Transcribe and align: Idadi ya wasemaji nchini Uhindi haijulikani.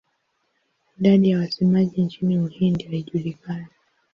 Idadi 0.99 1.29
ya 1.29 1.39
wasemaji 1.39 2.01
nchini 2.01 2.39
Uhindi 2.39 2.83
haijulikani. 2.87 3.67